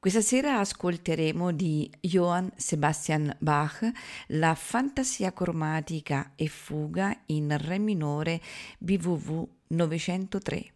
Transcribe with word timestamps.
Questa 0.00 0.22
sera 0.22 0.60
ascolteremo 0.60 1.52
di 1.52 1.90
Johann 2.00 2.48
Sebastian 2.56 3.36
Bach 3.38 3.86
la 4.28 4.54
Fantasia 4.54 5.30
cromatica 5.30 6.32
e 6.36 6.48
fuga 6.48 7.14
in 7.26 7.54
Re 7.60 7.78
minore 7.78 8.40
BWV 8.78 9.46
903. 9.66 10.72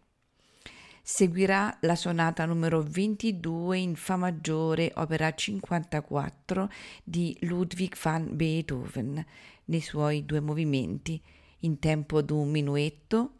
Seguirà 1.01 1.75
la 1.81 1.95
sonata 1.95 2.45
numero 2.45 2.83
22 2.83 3.79
in 3.79 3.95
Fa 3.95 4.15
maggiore, 4.15 4.91
opera 4.93 5.33
54 5.33 6.69
di 7.03 7.35
Ludwig 7.41 7.97
van 7.99 8.27
Beethoven, 8.35 9.25
nei 9.65 9.81
suoi 9.81 10.23
due 10.23 10.39
movimenti, 10.39 11.19
in 11.61 11.79
tempo 11.79 12.21
d'un 12.21 12.51
minuetto, 12.51 13.31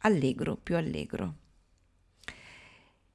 allegro 0.00 0.56
più 0.56 0.74
allegro. 0.74 1.34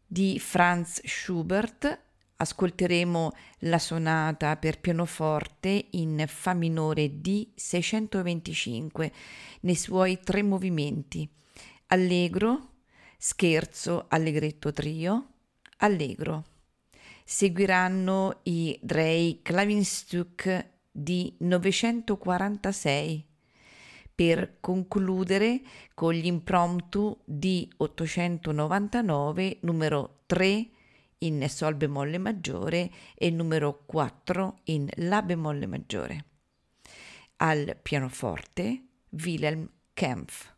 Di 0.06 0.38
Franz 0.38 1.02
Schubert 1.03 2.08
ascolteremo 2.42 3.32
la 3.59 3.80
sonata 3.80 4.56
per 4.56 4.80
pianoforte 4.80 5.88
in 5.92 6.23
Fa 6.28 6.54
minore 6.54 7.20
D 7.20 7.50
625 7.54 9.12
nei 9.62 9.76
suoi 9.76 10.20
tre 10.23 10.42
movimenti 10.42 11.30
allegro, 11.92 12.70
scherzo, 13.18 14.06
allegretto 14.08 14.72
trio, 14.72 15.28
allegro. 15.78 16.46
Seguiranno 17.23 18.40
i 18.44 18.78
Drei 18.81 19.42
Klavinstück 19.42 20.68
di 20.92 21.36
946 21.40 23.26
per 24.14 24.58
concludere 24.59 25.62
con 25.94 26.14
gli 26.14 26.26
impromptu 26.26 27.20
di 27.24 27.72
899 27.78 29.59
numero 29.62 30.24
3 30.26 30.70
in 31.20 31.48
Sol 31.50 31.75
bemolle 31.75 32.17
maggiore 32.17 32.92
e 33.16 33.30
numero 33.30 33.84
4 33.86 34.59
in 34.66 34.88
La 34.95 35.22
bemolle 35.22 35.66
maggiore. 35.66 36.25
Al 37.38 37.78
pianoforte 37.81 38.84
Wilhelm 39.09 39.70
Kempf. 39.94 40.58